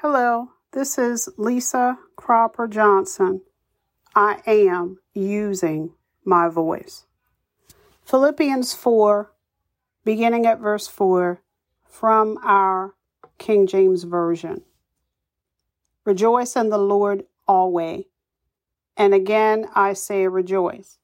Hello, 0.00 0.50
this 0.70 0.96
is 0.96 1.28
Lisa 1.36 1.98
Cropper 2.14 2.68
Johnson. 2.68 3.40
I 4.14 4.40
am 4.46 5.00
using 5.12 5.90
my 6.24 6.46
voice. 6.46 7.04
Philippians 8.04 8.74
4, 8.74 9.32
beginning 10.04 10.46
at 10.46 10.60
verse 10.60 10.86
4, 10.86 11.42
from 11.84 12.38
our 12.44 12.94
King 13.38 13.66
James 13.66 14.04
Version. 14.04 14.62
Rejoice 16.04 16.54
in 16.54 16.68
the 16.68 16.78
Lord 16.78 17.24
always. 17.48 18.04
And 18.96 19.12
again 19.12 19.66
I 19.74 19.94
say 19.94 20.28
rejoice. 20.28 20.98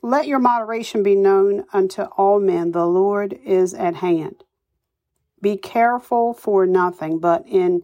Let 0.00 0.26
your 0.26 0.38
moderation 0.38 1.02
be 1.02 1.16
known 1.16 1.66
unto 1.70 2.04
all 2.04 2.40
men. 2.40 2.72
The 2.72 2.86
Lord 2.86 3.38
is 3.44 3.74
at 3.74 3.96
hand. 3.96 4.42
Be 5.44 5.58
careful 5.58 6.32
for 6.32 6.64
nothing, 6.64 7.18
but 7.18 7.46
in 7.46 7.82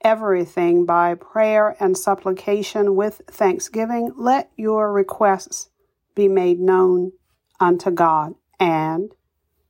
everything 0.00 0.86
by 0.86 1.14
prayer 1.14 1.76
and 1.78 1.94
supplication 1.94 2.96
with 2.96 3.20
thanksgiving, 3.26 4.14
let 4.16 4.50
your 4.56 4.90
requests 4.90 5.68
be 6.14 6.26
made 6.26 6.58
known 6.58 7.12
unto 7.60 7.90
God, 7.90 8.32
and 8.58 9.14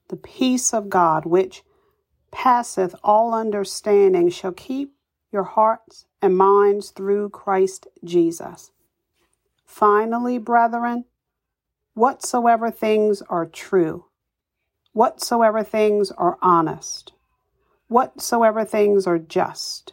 the 0.06 0.14
peace 0.14 0.72
of 0.72 0.88
God, 0.88 1.26
which 1.26 1.64
passeth 2.30 2.94
all 3.02 3.34
understanding, 3.34 4.30
shall 4.30 4.52
keep 4.52 4.94
your 5.32 5.42
hearts 5.42 6.06
and 6.22 6.36
minds 6.36 6.90
through 6.90 7.30
Christ 7.30 7.88
Jesus. 8.04 8.70
Finally, 9.66 10.38
brethren, 10.38 11.06
whatsoever 11.94 12.70
things 12.70 13.20
are 13.22 13.46
true, 13.46 14.04
whatsoever 14.92 15.64
things 15.64 16.12
are 16.12 16.38
honest, 16.40 17.14
whatsoever 17.92 18.64
things 18.64 19.06
are 19.06 19.18
just, 19.18 19.92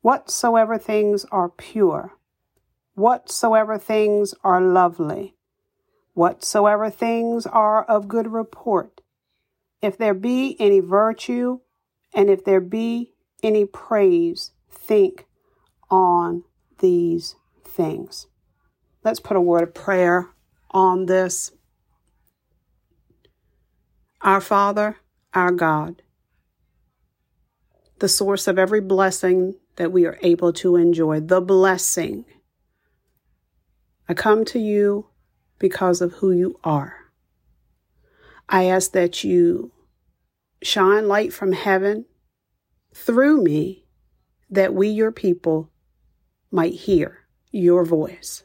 whatsoever 0.00 0.78
things 0.78 1.26
are 1.30 1.50
pure, 1.50 2.12
whatsoever 2.94 3.76
things 3.78 4.34
are 4.42 4.60
lovely, 4.60 5.34
whatsoever 6.14 6.88
things 6.88 7.46
are 7.46 7.84
of 7.84 8.08
good 8.08 8.32
report, 8.32 9.02
if 9.82 9.98
there 9.98 10.14
be 10.14 10.56
any 10.58 10.80
virtue, 10.80 11.60
and 12.14 12.30
if 12.30 12.42
there 12.42 12.60
be 12.60 13.12
any 13.42 13.66
praise, 13.66 14.52
think 14.70 15.26
on 15.90 16.42
these 16.78 17.36
things. 17.62 18.28
Let's 19.04 19.20
put 19.20 19.36
a 19.36 19.40
word 19.42 19.62
of 19.62 19.74
prayer 19.74 20.30
on 20.70 21.04
this. 21.04 21.52
Our 24.22 24.40
Father, 24.40 24.96
our 25.34 25.52
God, 25.52 26.00
the 27.98 28.08
source 28.08 28.46
of 28.46 28.58
every 28.58 28.80
blessing 28.80 29.54
that 29.76 29.92
we 29.92 30.06
are 30.06 30.18
able 30.22 30.52
to 30.54 30.76
enjoy, 30.76 31.20
the 31.20 31.40
blessing. 31.40 32.24
I 34.08 34.14
come 34.14 34.44
to 34.46 34.58
you 34.58 35.08
because 35.58 36.00
of 36.00 36.14
who 36.14 36.32
you 36.32 36.58
are. 36.62 36.96
I 38.48 38.64
ask 38.64 38.92
that 38.92 39.24
you 39.24 39.72
shine 40.62 41.08
light 41.08 41.32
from 41.32 41.52
heaven 41.52 42.06
through 42.94 43.42
me 43.42 43.84
that 44.48 44.74
we, 44.74 44.88
your 44.88 45.12
people, 45.12 45.70
might 46.50 46.74
hear 46.74 47.26
your 47.50 47.84
voice. 47.84 48.44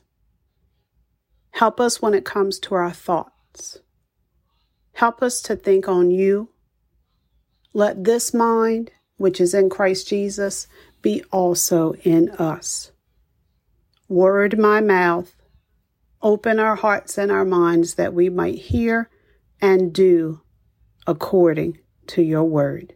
Help 1.52 1.80
us 1.80 2.02
when 2.02 2.14
it 2.14 2.26
comes 2.26 2.60
to 2.60 2.76
our 2.76 2.92
thoughts. 2.92 3.80
Help 4.94 5.22
us 5.22 5.42
to 5.42 5.56
think 5.56 5.88
on 5.88 6.10
you. 6.10 6.50
Let 7.74 8.04
this 8.04 8.34
mind 8.34 8.92
which 9.22 9.40
is 9.40 9.54
in 9.54 9.70
Christ 9.70 10.08
Jesus, 10.08 10.68
be 11.02 11.24
also 11.32 11.94
in 12.04 12.30
us. 12.32 12.92
Word 14.10 14.58
my 14.58 14.82
mouth, 14.82 15.36
open 16.22 16.60
our 16.60 16.76
hearts 16.76 17.18
and 17.18 17.32
our 17.32 17.46
minds 17.46 17.94
that 17.96 18.14
we 18.14 18.30
might 18.30 18.56
hear 18.56 19.10
and 19.62 19.94
do 19.94 20.42
according 21.08 21.80
to 22.08 22.22
your 22.22 22.44
word. 22.44 22.96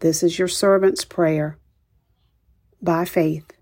This 0.00 0.22
is 0.22 0.38
your 0.38 0.48
servant's 0.48 1.04
prayer 1.04 1.58
by 2.82 3.04
faith. 3.04 3.52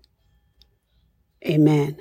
Amen. 1.45 1.97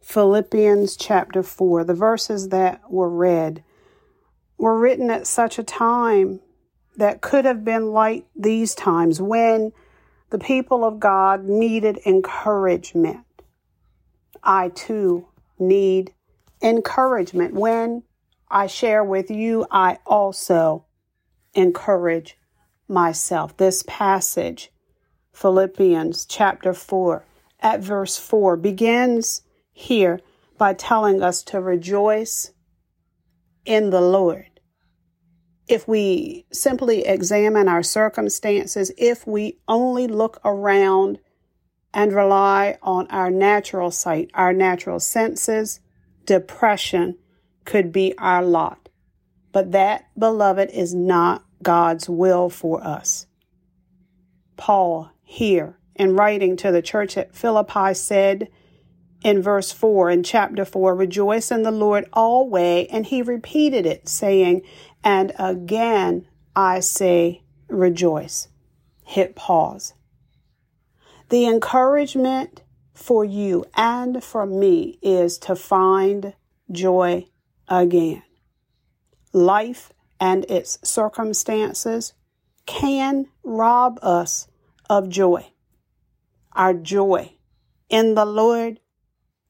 Philippians 0.00 0.96
chapter 0.96 1.42
4, 1.42 1.84
the 1.84 1.94
verses 1.94 2.48
that 2.48 2.80
were 2.90 3.10
read 3.10 3.62
were 4.56 4.78
written 4.78 5.10
at 5.10 5.26
such 5.26 5.58
a 5.58 5.64
time 5.64 6.40
that 6.98 7.20
could 7.20 7.44
have 7.44 7.64
been 7.64 7.92
like 7.92 8.26
these 8.36 8.74
times 8.74 9.22
when 9.22 9.72
the 10.30 10.38
people 10.38 10.84
of 10.84 10.98
God 11.00 11.44
needed 11.44 12.00
encouragement. 12.04 13.24
I 14.42 14.68
too 14.68 15.28
need 15.58 16.12
encouragement. 16.60 17.54
When 17.54 18.02
I 18.50 18.66
share 18.66 19.04
with 19.04 19.30
you, 19.30 19.64
I 19.70 19.98
also 20.04 20.86
encourage 21.54 22.36
myself. 22.88 23.56
This 23.56 23.84
passage, 23.86 24.72
Philippians 25.32 26.26
chapter 26.26 26.74
4, 26.74 27.24
at 27.60 27.80
verse 27.80 28.16
4, 28.18 28.56
begins 28.56 29.42
here 29.72 30.20
by 30.58 30.74
telling 30.74 31.22
us 31.22 31.44
to 31.44 31.60
rejoice 31.60 32.52
in 33.64 33.90
the 33.90 34.00
Lord 34.00 34.47
if 35.68 35.86
we 35.86 36.46
simply 36.50 37.06
examine 37.06 37.68
our 37.68 37.82
circumstances, 37.82 38.90
if 38.96 39.26
we 39.26 39.58
only 39.68 40.06
look 40.06 40.40
around 40.44 41.18
and 41.92 42.12
rely 42.12 42.78
on 42.82 43.06
our 43.08 43.30
natural 43.30 43.90
sight, 43.90 44.30
our 44.34 44.52
natural 44.52 44.98
senses, 44.98 45.80
depression 46.24 47.18
could 47.64 47.92
be 47.92 48.16
our 48.18 48.42
lot. 48.42 48.88
But 49.52 49.72
that, 49.72 50.08
beloved, 50.18 50.70
is 50.70 50.94
not 50.94 51.44
God's 51.62 52.08
will 52.08 52.48
for 52.48 52.82
us. 52.82 53.26
Paul, 54.56 55.10
here 55.22 55.78
in 55.94 56.16
writing 56.16 56.56
to 56.58 56.70
the 56.70 56.82
church 56.82 57.16
at 57.16 57.34
Philippi, 57.34 57.94
said 57.94 58.48
in 59.22 59.42
verse 59.42 59.72
4 59.72 60.10
in 60.10 60.22
chapter 60.22 60.64
4, 60.64 60.94
Rejoice 60.94 61.50
in 61.50 61.62
the 61.62 61.70
Lord 61.70 62.08
always. 62.12 62.86
And 62.90 63.06
he 63.06 63.22
repeated 63.22 63.84
it, 63.84 64.08
saying, 64.08 64.62
and 65.04 65.32
again, 65.38 66.26
I 66.54 66.80
say 66.80 67.42
rejoice. 67.68 68.48
Hit 69.04 69.34
pause. 69.34 69.94
The 71.28 71.46
encouragement 71.46 72.62
for 72.94 73.24
you 73.24 73.64
and 73.74 74.22
for 74.22 74.44
me 74.44 74.98
is 75.02 75.38
to 75.38 75.54
find 75.54 76.34
joy 76.70 77.26
again. 77.68 78.22
Life 79.32 79.92
and 80.20 80.44
its 80.48 80.78
circumstances 80.82 82.14
can 82.66 83.26
rob 83.44 83.98
us 84.02 84.48
of 84.90 85.08
joy. 85.08 85.46
Our 86.52 86.74
joy 86.74 87.32
in 87.88 88.14
the 88.14 88.24
Lord 88.26 88.80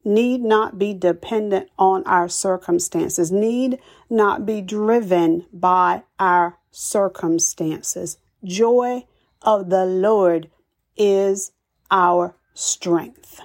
need 0.05 0.43
not 0.43 0.79
be 0.79 0.95
dependent 0.95 1.69
on 1.79 2.05
our 2.05 2.29
circumstances, 2.29 3.31
need 3.31 3.79
not 4.09 4.47
be 4.47 4.61
driven 4.61 5.47
by 5.53 6.03
our 6.19 6.59
circumstances. 6.71 8.19
Joy 8.45 9.05
of 9.43 9.71
the 9.71 9.85
Lord 9.85 10.51
is 10.97 11.53
our 11.91 12.35
strength. 12.55 13.41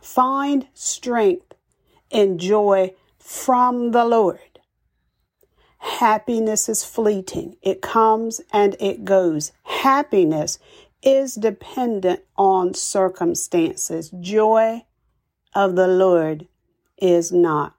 Find 0.00 0.66
strength 0.74 1.54
and 2.10 2.40
joy 2.40 2.94
from 3.18 3.90
the 3.92 4.04
Lord. 4.04 4.40
Happiness 5.78 6.68
is 6.68 6.84
fleeting. 6.84 7.56
It 7.62 7.82
comes 7.82 8.40
and 8.52 8.76
it 8.80 9.04
goes. 9.04 9.52
Happiness 9.62 10.58
is 11.02 11.34
dependent 11.34 12.20
on 12.36 12.74
circumstances. 12.74 14.10
Joy 14.20 14.84
of 15.58 15.74
the 15.74 15.88
Lord 15.88 16.46
is 16.98 17.32
not. 17.32 17.74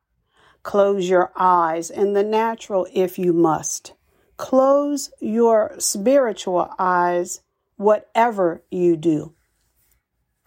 Close 0.64 1.08
your 1.08 1.32
eyes 1.38 1.90
in 1.90 2.12
the 2.12 2.26
natural 2.26 2.86
if 2.94 3.18
you 3.18 3.32
must. 3.32 3.94
Close 4.36 5.12
your 5.22 5.76
spiritual 5.80 6.74
eyes, 6.78 7.40
whatever 7.78 8.62
you 8.70 8.98
do. 8.98 9.34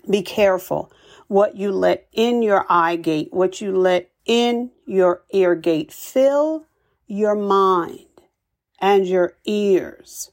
Be 0.08 0.20
careful 0.20 0.92
what 1.26 1.56
you 1.56 1.72
let 1.72 2.06
in 2.12 2.42
your 2.42 2.66
eye 2.68 2.96
gate, 2.96 3.32
what 3.32 3.62
you 3.62 3.74
let 3.74 4.10
in 4.26 4.70
your 4.84 5.22
ear 5.30 5.54
gate. 5.54 5.90
Fill 5.90 6.66
your 7.06 7.34
mind 7.34 8.04
and 8.78 9.06
your 9.06 9.38
ears 9.46 10.32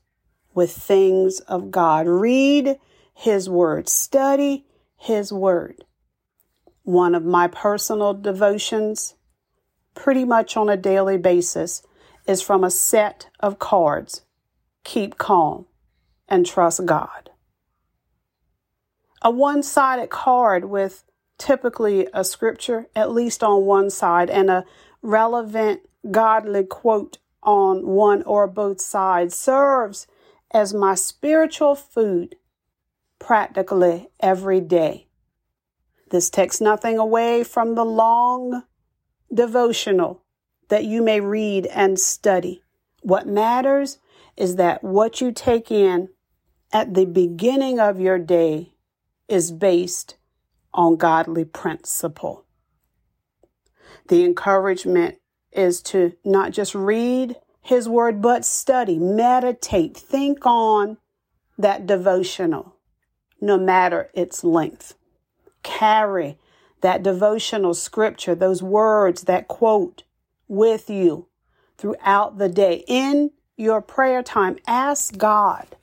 with 0.53 0.73
things 0.73 1.39
of 1.41 1.71
God. 1.71 2.07
Read 2.07 2.77
His 3.13 3.49
Word, 3.49 3.87
study 3.87 4.65
His 4.97 5.31
Word 5.31 5.85
one 6.89 7.15
of 7.15 7.24
my 7.24 7.47
personal 7.47 8.13
devotions, 8.15 9.15
pretty 9.95 10.25
much 10.25 10.57
on 10.57 10.69
a 10.69 10.77
daily 10.77 11.18
basis, 11.18 11.83
is 12.27 12.41
from 12.41 12.63
a 12.63 12.71
set 12.71 13.30
of 13.39 13.59
cards 13.59 14.24
Keep 14.83 15.18
calm 15.18 15.68
and 16.27 16.45
trust 16.45 16.86
God. 16.86 17.30
a 19.21 19.31
one 19.31 19.63
sided 19.63 20.09
card 20.09 20.65
with 20.65 21.03
typically 21.38 22.07
a 22.13 22.24
scripture, 22.24 22.88
at 22.95 23.12
least 23.12 23.44
on 23.44 23.65
one 23.65 23.89
side, 23.89 24.30
and 24.30 24.50
a 24.50 24.65
relevant 25.01 25.81
godly 26.12 26.63
quote 26.63 27.19
on 27.44 27.85
one 27.88 28.24
or 28.24 28.47
both 28.47 28.81
sides 28.81 29.35
serves 29.35 30.07
as 30.51 30.74
my 30.74 30.95
spiritual 30.95 31.75
food 31.75 32.35
practically 33.19 34.09
every 34.21 34.62
day. 34.62 35.08
This 36.09 36.29
takes 36.29 36.59
nothing 36.59 36.97
away 36.97 37.44
from 37.44 37.75
the 37.75 37.85
long 37.85 38.63
devotional 39.33 40.23
that 40.69 40.85
you 40.85 41.01
may 41.03 41.19
read 41.19 41.67
and 41.67 42.00
study. 42.00 42.63
What 43.01 43.27
matters 43.27 44.00
is 44.35 44.56
that 44.56 44.83
what 44.83 45.21
you 45.21 45.31
take 45.31 45.71
in 45.71 46.09
at 46.71 46.94
the 46.94 47.06
beginning 47.06 47.79
of 47.79 48.00
your 48.00 48.17
day 48.17 48.73
is 49.27 49.51
based 49.51 50.17
on 50.73 50.95
godly 50.95 51.45
principle. 51.45 52.45
The 54.07 54.23
encouragement 54.23 55.17
is 55.51 55.81
to 55.83 56.13
not 56.23 56.51
just 56.51 56.73
read 56.73 57.35
his 57.61 57.88
word, 57.88 58.21
but 58.21 58.45
study, 58.45 58.97
meditate, 58.97 59.95
think 59.95 60.45
on 60.45 60.97
that 61.57 61.85
devotional, 61.85 62.75
no 63.41 63.57
matter 63.57 64.09
its 64.13 64.44
length. 64.44 64.95
Carry 65.63 66.38
that 66.81 67.03
devotional 67.03 67.73
scripture, 67.73 68.35
those 68.35 68.63
words, 68.63 69.23
that 69.23 69.47
quote 69.47 70.03
with 70.47 70.89
you 70.89 71.27
throughout 71.77 72.38
the 72.38 72.50
day. 72.50 72.83
In 72.88 73.31
your 73.57 73.81
prayer 73.81 74.23
time, 74.23 74.57
ask 74.67 75.17
God 75.17 75.75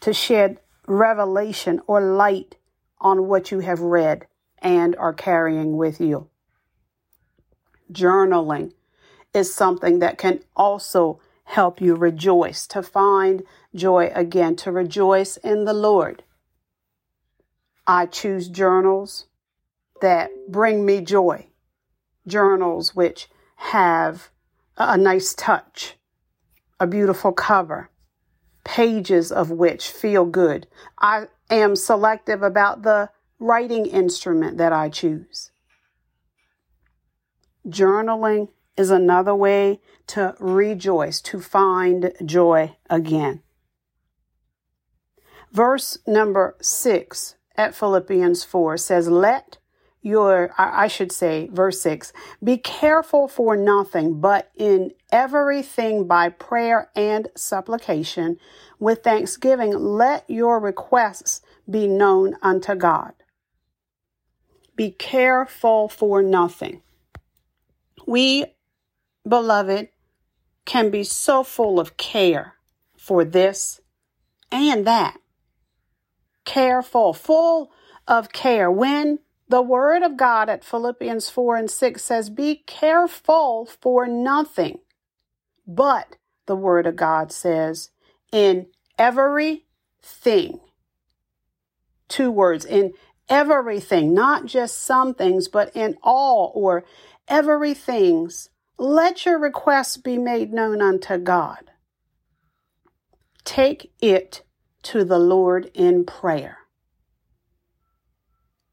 to 0.00 0.12
shed 0.12 0.58
revelation 0.86 1.80
or 1.86 2.00
light 2.00 2.56
on 3.00 3.26
what 3.28 3.50
you 3.50 3.60
have 3.60 3.80
read 3.80 4.26
and 4.58 4.96
are 4.96 5.12
carrying 5.12 5.76
with 5.76 6.00
you. 6.00 6.28
Journaling 7.92 8.72
is 9.32 9.54
something 9.54 10.00
that 10.00 10.18
can 10.18 10.40
also 10.56 11.20
help 11.44 11.80
you 11.80 11.94
rejoice, 11.94 12.66
to 12.66 12.82
find 12.82 13.42
joy 13.74 14.10
again, 14.14 14.56
to 14.56 14.72
rejoice 14.72 15.36
in 15.36 15.64
the 15.64 15.72
Lord. 15.72 16.24
I 17.86 18.06
choose 18.06 18.48
journals 18.48 19.26
that 20.00 20.30
bring 20.48 20.84
me 20.84 21.00
joy, 21.00 21.48
journals 22.26 22.94
which 22.94 23.28
have 23.56 24.30
a 24.76 24.98
nice 24.98 25.34
touch, 25.34 25.96
a 26.80 26.86
beautiful 26.86 27.32
cover, 27.32 27.90
pages 28.64 29.30
of 29.30 29.50
which 29.50 29.88
feel 29.88 30.24
good. 30.24 30.66
I 30.98 31.28
am 31.48 31.76
selective 31.76 32.42
about 32.42 32.82
the 32.82 33.10
writing 33.38 33.86
instrument 33.86 34.58
that 34.58 34.72
I 34.72 34.88
choose. 34.88 35.52
Journaling 37.66 38.48
is 38.76 38.90
another 38.90 39.34
way 39.34 39.80
to 40.08 40.34
rejoice, 40.38 41.20
to 41.22 41.40
find 41.40 42.12
joy 42.24 42.76
again. 42.90 43.42
Verse 45.52 45.98
number 46.06 46.56
six 46.60 47.35
at 47.56 47.74
Philippians 47.74 48.44
4 48.44 48.76
says, 48.76 49.08
Let 49.08 49.58
your, 50.02 50.54
I 50.56 50.86
should 50.86 51.10
say, 51.10 51.48
verse 51.52 51.80
6 51.80 52.12
Be 52.42 52.58
careful 52.58 53.26
for 53.26 53.56
nothing, 53.56 54.20
but 54.20 54.50
in 54.54 54.92
everything 55.10 56.06
by 56.06 56.28
prayer 56.28 56.90
and 56.94 57.28
supplication 57.34 58.38
with 58.78 59.02
thanksgiving, 59.02 59.72
let 59.72 60.28
your 60.28 60.60
requests 60.60 61.40
be 61.68 61.88
known 61.88 62.36
unto 62.42 62.74
God. 62.74 63.14
Be 64.76 64.90
careful 64.90 65.88
for 65.88 66.22
nothing. 66.22 66.82
We, 68.06 68.44
beloved, 69.26 69.88
can 70.66 70.90
be 70.90 71.02
so 71.02 71.42
full 71.42 71.80
of 71.80 71.96
care 71.96 72.54
for 72.96 73.24
this 73.24 73.80
and 74.52 74.86
that. 74.86 75.16
Careful, 76.46 77.12
full 77.12 77.70
of 78.08 78.32
care. 78.32 78.70
When 78.70 79.18
the 79.48 79.62
word 79.62 80.02
of 80.02 80.16
God 80.16 80.48
at 80.48 80.64
Philippians 80.64 81.28
4 81.28 81.56
and 81.56 81.70
6 81.70 82.02
says, 82.02 82.30
Be 82.30 82.62
careful 82.66 83.66
for 83.66 84.06
nothing. 84.06 84.78
But 85.66 86.16
the 86.46 86.56
word 86.56 86.86
of 86.86 86.96
God 86.96 87.32
says, 87.32 87.90
In 88.32 88.68
everything. 88.98 90.60
Two 92.08 92.30
words, 92.30 92.64
in 92.64 92.94
everything, 93.28 94.14
not 94.14 94.46
just 94.46 94.82
some 94.82 95.14
things, 95.14 95.48
but 95.48 95.74
in 95.74 95.96
all 96.02 96.52
or 96.54 96.84
everything's. 97.28 98.50
Let 98.78 99.26
your 99.26 99.38
requests 99.38 99.96
be 99.96 100.18
made 100.18 100.52
known 100.52 100.80
unto 100.80 101.18
God. 101.18 101.70
Take 103.44 103.92
it 104.00 104.42
to 104.86 105.04
the 105.04 105.18
Lord 105.18 105.68
in 105.74 106.04
prayer. 106.04 106.58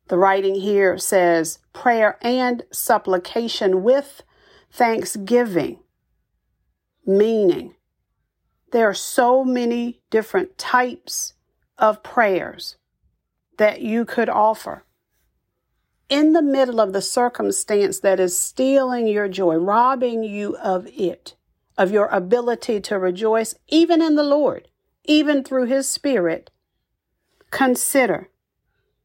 The 0.09 0.17
writing 0.17 0.53
here 0.53 0.97
says 0.99 1.57
prayer 1.73 2.19
and 2.21 2.61
supplication 2.71 3.81
with 3.81 4.21
thanksgiving, 4.71 5.79
meaning 7.03 7.73
there 8.71 8.87
are 8.87 8.93
so 8.93 9.43
many 9.43 10.03
different 10.11 10.59
types 10.59 11.33
of 11.79 12.03
prayers 12.03 12.77
that 13.57 13.81
you 13.81 14.05
could 14.05 14.29
offer. 14.29 14.85
In 16.09 16.33
the 16.33 16.43
middle 16.43 16.79
of 16.79 16.93
the 16.93 17.01
circumstance 17.01 17.99
that 18.01 18.19
is 18.19 18.37
stealing 18.37 19.07
your 19.07 19.27
joy, 19.27 19.55
robbing 19.55 20.21
you 20.21 20.55
of 20.57 20.85
it, 20.87 21.35
of 21.75 21.91
your 21.91 22.05
ability 22.07 22.81
to 22.81 22.99
rejoice, 22.99 23.55
even 23.67 23.99
in 23.99 24.13
the 24.13 24.23
Lord, 24.23 24.67
even 25.05 25.43
through 25.43 25.65
His 25.65 25.87
Spirit, 25.87 26.49
consider 27.51 28.29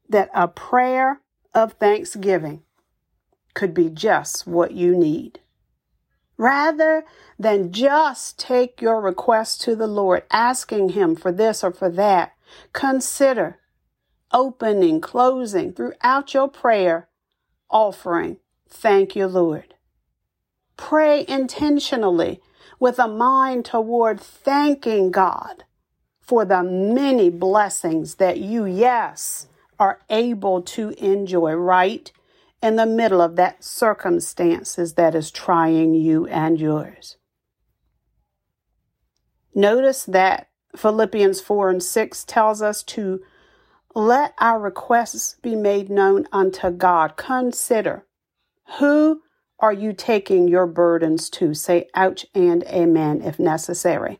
that 0.07 0.29
a 0.33 0.47
prayer 0.47 1.21
of 1.53 1.73
thanksgiving 1.73 2.63
could 3.53 3.73
be 3.73 3.89
just 3.89 4.47
what 4.47 4.71
you 4.71 4.95
need. 4.95 5.39
Rather 6.37 7.03
than 7.37 7.71
just 7.71 8.39
take 8.39 8.81
your 8.81 9.01
request 9.01 9.61
to 9.61 9.75
the 9.75 9.87
Lord, 9.87 10.23
asking 10.31 10.89
Him 10.89 11.15
for 11.15 11.31
this 11.31 11.63
or 11.63 11.71
for 11.71 11.89
that, 11.89 12.33
consider 12.73 13.59
opening, 14.31 15.01
closing 15.01 15.73
throughout 15.73 16.33
your 16.33 16.47
prayer, 16.47 17.09
offering, 17.69 18.37
Thank 18.69 19.15
you, 19.15 19.25
Lord. 19.25 19.73
Pray 20.77 21.25
intentionally 21.27 22.39
with 22.79 22.99
a 22.99 23.07
mind 23.07 23.65
toward 23.65 24.21
thanking 24.21 25.11
God 25.11 25.63
for 26.29 26.45
the 26.45 26.61
many 26.61 27.27
blessings 27.27 28.15
that 28.15 28.37
you, 28.37 28.63
yes, 28.63 29.47
are 29.79 29.99
able 30.11 30.61
to 30.61 30.89
enjoy 31.03 31.53
right 31.53 32.11
in 32.61 32.75
the 32.75 32.85
middle 32.85 33.19
of 33.19 33.35
that 33.35 33.63
circumstances 33.63 34.93
that 34.93 35.15
is 35.15 35.31
trying 35.31 35.95
you 35.95 36.27
and 36.27 36.61
yours. 36.61 37.17
Notice 39.55 40.03
that 40.03 40.49
Philippians 40.75 41.41
4 41.41 41.71
and 41.71 41.81
6 41.81 42.23
tells 42.25 42.61
us 42.61 42.83
to 42.83 43.21
let 43.95 44.35
our 44.37 44.59
requests 44.59 45.35
be 45.41 45.55
made 45.55 45.89
known 45.89 46.27
unto 46.31 46.69
God. 46.69 47.17
Consider 47.17 48.05
who 48.77 49.23
are 49.57 49.73
you 49.73 49.93
taking 49.93 50.47
your 50.47 50.67
burdens 50.67 51.27
to? 51.31 51.55
Say 51.55 51.87
ouch 51.95 52.27
and 52.35 52.63
amen 52.65 53.23
if 53.23 53.39
necessary. 53.39 54.19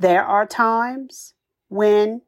There 0.00 0.24
are 0.24 0.46
times 0.46 1.34
when 1.68 2.22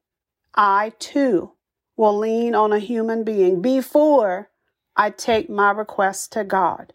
I 0.54 0.92
too 0.98 1.52
will 1.96 2.18
lean 2.18 2.54
on 2.54 2.70
a 2.70 2.78
human 2.78 3.24
being 3.24 3.62
before 3.62 4.50
I 4.94 5.08
take 5.08 5.48
my 5.48 5.70
request 5.70 6.32
to 6.32 6.44
God. 6.44 6.92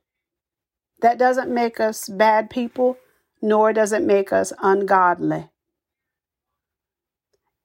That 1.02 1.18
doesn't 1.18 1.52
make 1.52 1.80
us 1.80 2.08
bad 2.08 2.52
people, 2.52 3.00
nor 3.42 3.74
does 3.74 3.92
it 3.92 4.04
make 4.04 4.32
us 4.32 4.54
ungodly. 4.62 5.50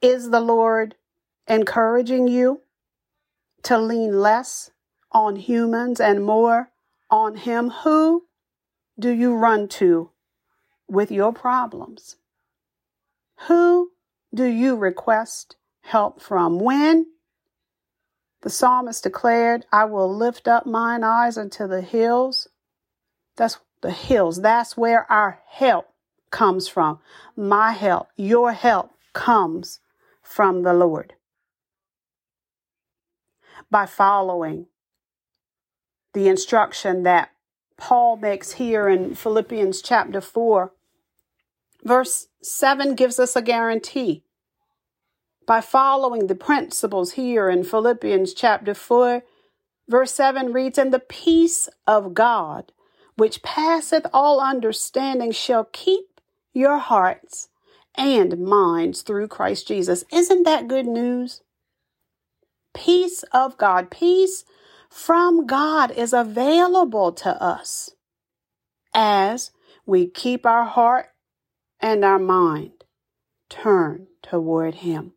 Is 0.01 0.31
the 0.31 0.41
Lord 0.41 0.95
encouraging 1.47 2.29
you 2.29 2.63
to 3.65 3.77
lean 3.77 4.21
less 4.21 4.71
on 5.11 5.37
humans 5.37 6.01
and 6.01 6.25
more 6.25 6.71
on 7.11 7.37
Him? 7.37 7.69
Who 7.85 8.25
do 8.99 9.11
you 9.11 9.35
run 9.35 9.69
to 9.69 10.13
with 10.89 11.11
your 11.11 11.35
problems? 11.35 12.17
Who 13.49 13.93
do 14.35 14.45
you 14.45 14.77
request 14.77 15.57
help 15.83 16.21
from. 16.21 16.59
When 16.59 17.07
the 18.43 18.51
psalmist 18.51 19.03
declared, 19.03 19.67
I 19.73 19.85
will 19.85 20.15
lift 20.15 20.49
up 20.49 20.67
mine 20.67 21.05
eyes 21.05 21.37
unto 21.37 21.67
the 21.67 21.83
hills. 21.83 22.49
That's 23.37 23.59
the 23.83 23.91
hills. 23.91 24.43
That's 24.43 24.77
where 24.77 25.11
our 25.11 25.41
help 25.47 25.89
comes 26.31 26.69
from. 26.69 27.01
My 27.37 27.73
help, 27.73 28.09
your 28.17 28.53
help 28.53 28.93
comes 29.13 29.81
from 30.23 30.63
the 30.63 30.73
Lord. 30.73 31.15
by 33.71 33.87
following 33.87 34.67
the 36.13 36.29
instruction 36.29 37.05
that 37.05 37.31
Paul 37.79 38.17
makes 38.19 38.53
here 38.53 38.89
in 38.89 39.15
Philippians 39.15 39.81
chapter 39.83 40.21
4. 40.21 40.73
Verse 41.85 42.29
7 42.43 42.95
gives 42.95 43.19
us 43.19 43.35
a 43.37 43.43
guarantee. 43.43 44.25
By 45.47 45.61
following 45.61 46.29
the 46.29 46.37
principles 46.37 47.13
here 47.13 47.49
in 47.49 47.65
Philippians 47.65 48.33
chapter 48.35 48.75
4, 48.75 49.23
verse 49.89 50.13
7 50.15 50.53
reads, 50.53 50.79
And 50.79 50.93
the 50.93 51.01
peace 51.01 51.69
of 51.87 52.15
God, 52.15 52.73
which 53.17 53.43
passeth 53.43 54.07
all 54.13 54.41
understanding, 54.41 55.33
shall 55.33 55.65
keep 55.65 56.21
your 56.53 56.79
hearts 56.79 57.49
and 57.97 58.39
minds 58.39 59.03
through 59.03 59.29
Christ 59.29 59.67
Jesus. 59.69 60.05
Isn't 60.13 60.45
that 60.45 60.69
good 60.69 60.87
news? 60.87 61.43
Peace 62.75 63.25
of 63.33 63.59
God, 63.59 63.91
peace 63.91 64.45
from 64.89 65.47
God 65.47 65.91
is 65.91 66.13
available 66.13 67.13
to 67.13 67.43
us 67.43 67.91
as 68.95 69.51
we 69.85 70.07
keep 70.07 70.47
our 70.47 70.65
heart 70.65 71.12
and 71.83 72.05
our 72.05 72.19
mind 72.19 72.85
turn 73.51 74.07
toward 74.23 74.77
Him. 74.77 75.13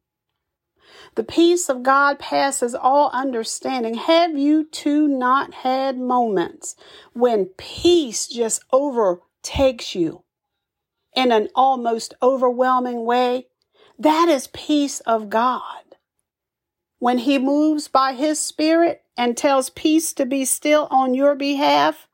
The 1.15 1.24
peace 1.24 1.69
of 1.69 1.84
God 1.84 2.19
passes 2.19 2.75
all 2.75 3.10
understanding. 3.13 3.93
Have 3.95 4.38
you 4.38 4.65
too 4.65 5.07
not 5.07 5.53
had 5.53 5.98
moments 5.98 6.75
when 7.13 7.45
peace 7.57 8.27
just 8.27 8.63
overtakes 8.74 9.95
you 9.95 10.24
in 11.15 11.31
an 11.31 11.50
almost 11.55 12.13
overwhelming 12.22 13.05
way? 13.05 13.48
That 13.98 14.27
is 14.27 14.48
peace 14.48 15.00
of 15.01 15.29
God. 15.29 15.84
When 17.00 17.19
He 17.19 17.39
moves 17.39 17.88
by 17.88 18.13
His 18.13 18.39
Spirit 18.39 19.03
and 19.15 19.38
tells 19.38 19.69
peace 19.69 20.12
to 20.13 20.25
be 20.25 20.43
still 20.43 20.88
on 20.91 21.13
your 21.13 21.36
behalf, 21.36 22.07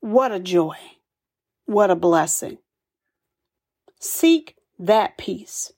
what 0.00 0.30
a 0.32 0.38
joy. 0.38 0.76
What 1.66 1.90
a 1.90 1.96
blessing. 1.96 2.58
Seek 3.98 4.56
that 4.78 5.16
peace. 5.18 5.72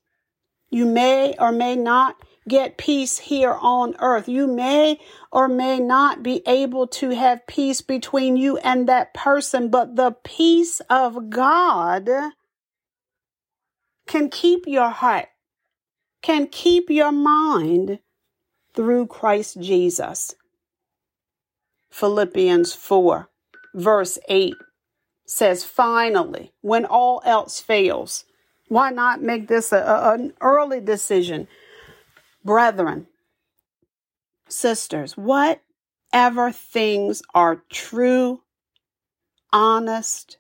You 0.71 0.87
may 0.87 1.35
or 1.39 1.53
may 1.53 1.77
not 1.77 2.17
get 2.49 2.77
peace 2.77 3.19
here 3.19 3.57
on 3.61 3.95
earth. 3.99 4.29
You 4.29 4.47
may 4.47 5.01
or 5.33 5.49
may 5.49 5.79
not 5.81 6.23
be 6.23 6.43
able 6.47 6.87
to 6.89 7.11
have 7.11 7.47
peace 7.47 7.81
between 7.81 8.37
you 8.37 8.57
and 8.59 8.89
that 8.89 9.15
person, 9.15 9.69
but 9.69 9.97
the 9.97 10.17
peace 10.25 10.81
of 10.89 11.31
God 11.31 12.09
can 14.07 14.29
keep 14.29 14.67
your 14.67 14.91
heart, 14.91 15.29
can 16.23 16.47
keep 16.47 16.91
your 16.91 17.13
mind 17.13 17.99
through 18.75 19.07
Christ 19.07 19.61
Jesus. 19.61 20.35
Philippians 21.91 22.75
4, 22.75 23.29
verse 23.75 24.19
8 24.29 24.55
says, 25.27 25.65
Finally, 25.65 26.53
when 26.63 26.85
all 26.85 27.21
else 27.25 27.61
fails, 27.61 28.25
why 28.69 28.91
not 28.91 29.23
make 29.23 29.49
this 29.49 29.73
a, 29.73 29.79
a, 29.79 30.15
an 30.15 30.33
early 30.41 30.81
decision? 30.81 31.49
Brethren, 32.45 33.07
sisters, 34.49 35.17
whatever 35.17 36.53
things 36.53 37.23
are 37.35 37.63
true, 37.71 38.43
honest, 39.53 40.39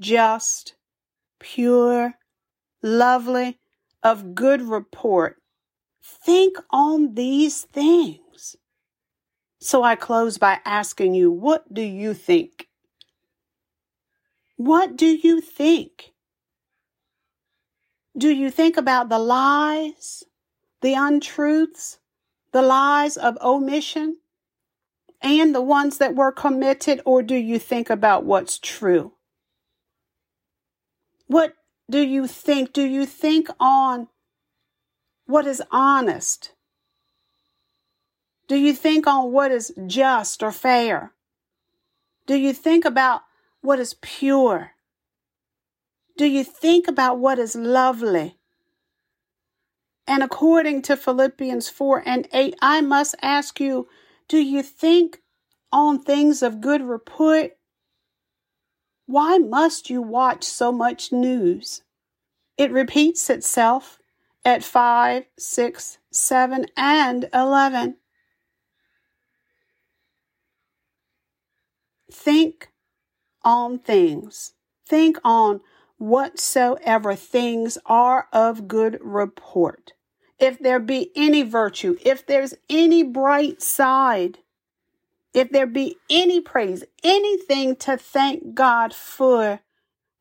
just, 0.00 0.74
pure, 1.38 2.14
lovely, 2.82 3.58
of 4.02 4.34
good 4.34 4.62
report, 4.62 5.36
think 6.02 6.56
on 6.70 7.14
these 7.14 7.62
things. 7.62 8.56
So 9.60 9.82
I 9.82 9.96
close 9.96 10.38
by 10.38 10.58
asking 10.64 11.14
you, 11.14 11.30
what 11.30 11.72
do 11.72 11.82
you 11.82 12.14
think? 12.14 12.68
What 14.56 14.96
do 14.96 15.06
you 15.06 15.40
think? 15.40 16.12
Do 18.16 18.30
you 18.30 18.50
think 18.50 18.76
about 18.76 19.10
the 19.10 19.18
lies, 19.18 20.24
the 20.80 20.94
untruths, 20.94 21.98
the 22.52 22.62
lies 22.62 23.18
of 23.18 23.36
omission, 23.42 24.16
and 25.20 25.54
the 25.54 25.60
ones 25.60 25.98
that 25.98 26.14
were 26.14 26.32
committed, 26.32 27.02
or 27.04 27.22
do 27.22 27.34
you 27.34 27.58
think 27.58 27.90
about 27.90 28.24
what's 28.24 28.58
true? 28.58 29.12
What 31.26 31.54
do 31.90 32.00
you 32.00 32.26
think? 32.26 32.72
Do 32.72 32.82
you 32.82 33.04
think 33.04 33.48
on 33.60 34.08
what 35.26 35.46
is 35.46 35.62
honest? 35.70 36.52
Do 38.48 38.56
you 38.56 38.72
think 38.72 39.06
on 39.06 39.32
what 39.32 39.50
is 39.50 39.72
just 39.86 40.42
or 40.42 40.52
fair? 40.52 41.12
Do 42.26 42.36
you 42.36 42.52
think 42.52 42.84
about 42.84 43.22
what 43.60 43.78
is 43.78 43.94
pure? 43.94 44.72
Do 46.16 46.26
you 46.26 46.44
think 46.44 46.88
about 46.88 47.18
what 47.18 47.38
is 47.38 47.54
lovely? 47.54 48.38
And 50.06 50.22
according 50.22 50.82
to 50.82 50.96
Philippians 50.96 51.68
4 51.68 52.02
and 52.06 52.28
8, 52.32 52.54
I 52.62 52.80
must 52.80 53.14
ask 53.22 53.60
you 53.60 53.88
do 54.28 54.38
you 54.38 54.62
think 54.62 55.20
on 55.72 56.02
things 56.02 56.42
of 56.42 56.60
good 56.60 56.82
report? 56.82 57.52
Why 59.06 59.38
must 59.38 59.88
you 59.90 60.02
watch 60.02 60.42
so 60.44 60.72
much 60.72 61.12
news? 61.12 61.82
It 62.56 62.72
repeats 62.72 63.28
itself 63.30 63.98
at 64.44 64.64
5, 64.64 65.24
6, 65.38 65.98
7, 66.10 66.66
and 66.76 67.28
11. 67.32 67.96
Think 72.10 72.70
on 73.46 73.78
things. 73.78 74.54
Think 74.86 75.18
on 75.24 75.60
whatsoever 75.98 77.14
things 77.14 77.78
are 77.86 78.28
of 78.32 78.68
good 78.68 78.98
report. 79.00 79.92
If 80.38 80.58
there 80.58 80.80
be 80.80 81.12
any 81.16 81.42
virtue, 81.42 81.96
if 82.04 82.26
there's 82.26 82.54
any 82.68 83.02
bright 83.04 83.62
side, 83.62 84.38
if 85.32 85.50
there 85.50 85.66
be 85.66 85.96
any 86.10 86.40
praise, 86.40 86.84
anything 87.04 87.76
to 87.76 87.96
thank 87.96 88.54
God 88.54 88.92
for, 88.92 89.60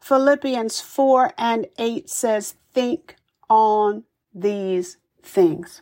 Philippians 0.02 0.80
4 0.80 1.34
and 1.38 1.68
8 1.80 2.10
says, 2.10 2.56
think 2.74 3.16
on 3.50 4.04
these 4.34 4.98
things. 5.24 5.82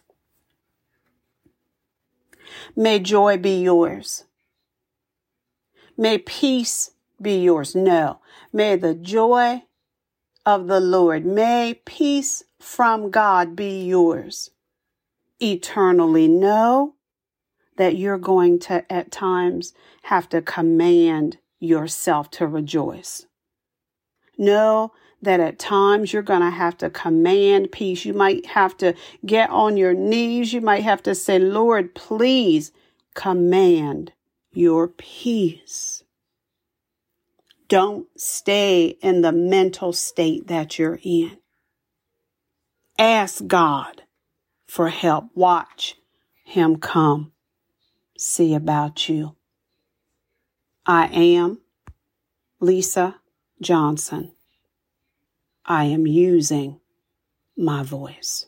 May 2.75 2.99
joy 2.99 3.37
be 3.37 3.61
yours. 3.61 4.23
May 5.97 6.17
peace 6.17 6.91
be 7.23 7.41
yours. 7.43 7.75
No. 7.75 8.19
May 8.51 8.75
the 8.75 8.93
joy 8.93 9.63
of 10.45 10.67
the 10.67 10.79
Lord. 10.79 11.25
May 11.25 11.81
peace 11.85 12.43
from 12.59 13.09
God 13.09 13.55
be 13.55 13.85
yours 13.85 14.51
eternally. 15.41 16.27
Know 16.27 16.95
that 17.77 17.95
you're 17.95 18.17
going 18.17 18.59
to 18.59 18.91
at 18.91 19.11
times 19.11 19.73
have 20.03 20.29
to 20.29 20.41
command 20.41 21.37
yourself 21.59 22.29
to 22.31 22.45
rejoice. 22.45 23.25
Know 24.37 24.91
that 25.21 25.39
at 25.39 25.57
times 25.57 26.11
you're 26.11 26.21
going 26.21 26.41
to 26.41 26.49
have 26.49 26.77
to 26.79 26.89
command 26.89 27.71
peace. 27.71 28.03
You 28.03 28.13
might 28.13 28.45
have 28.47 28.75
to 28.77 28.93
get 29.25 29.49
on 29.49 29.77
your 29.77 29.93
knees. 29.93 30.53
You 30.53 30.61
might 30.61 30.83
have 30.83 31.01
to 31.03 31.15
say, 31.15 31.39
Lord, 31.39 31.95
please 31.95 32.71
command 33.15 34.11
your 34.51 34.87
peace. 34.87 36.03
Don't 37.73 38.05
stay 38.15 38.99
in 39.01 39.21
the 39.21 39.31
mental 39.31 39.93
state 39.93 40.45
that 40.45 40.77
you're 40.77 40.99
in. 41.01 41.39
Ask 42.99 43.47
God 43.47 44.03
for 44.67 44.89
help. 44.89 45.31
Watch 45.33 45.95
Him 46.43 46.75
come. 46.75 47.31
See 48.15 48.53
about 48.53 49.09
you. 49.09 49.35
I 50.85 51.07
am 51.07 51.61
Lisa 52.59 53.15
Johnson. 53.59 54.33
I 55.65 55.85
am 55.85 56.05
using 56.05 56.79
my 57.57 57.81
voice. 57.81 58.45